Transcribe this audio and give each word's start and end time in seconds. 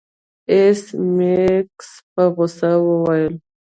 ایس 0.51 0.81
میکس 1.15 1.89
په 2.13 2.23
غوسه 2.33 2.71
وویل 2.85 3.33